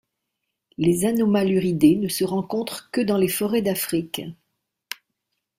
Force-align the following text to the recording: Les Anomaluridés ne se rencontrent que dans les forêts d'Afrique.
Les 0.79 1.05
Anomaluridés 1.05 1.95
ne 1.95 2.07
se 2.07 2.23
rencontrent 2.23 2.89
que 2.89 3.01
dans 3.01 3.17
les 3.17 3.27
forêts 3.27 3.61
d'Afrique. 3.61 4.23